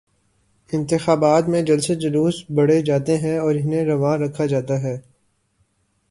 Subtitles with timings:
[0.73, 4.97] انتخابات میں جلسے جلوس بڑھ جاتے ہیں اور انہیں روا رکھا جاتا ہے۔